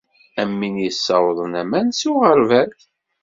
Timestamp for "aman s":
1.61-2.01